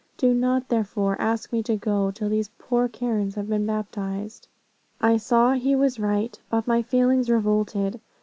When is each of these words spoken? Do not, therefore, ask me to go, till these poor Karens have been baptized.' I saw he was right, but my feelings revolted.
Do 0.17 0.33
not, 0.33 0.67
therefore, 0.69 1.15
ask 1.19 1.53
me 1.53 1.61
to 1.61 1.75
go, 1.75 2.09
till 2.09 2.27
these 2.27 2.49
poor 2.57 2.87
Karens 2.87 3.35
have 3.35 3.47
been 3.47 3.67
baptized.' 3.67 4.47
I 4.99 5.17
saw 5.17 5.53
he 5.53 5.75
was 5.75 5.99
right, 5.99 6.39
but 6.49 6.65
my 6.65 6.81
feelings 6.81 7.29
revolted. 7.29 8.01